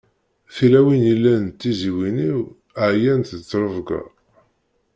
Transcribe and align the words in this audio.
Tilawin 0.55 1.01
yellan 1.09 1.43
d 1.47 1.53
tizziwin-iw 1.59 2.41
ɛeyyant 2.83 3.29
deg 3.35 3.43
ttrebga. 3.43 4.01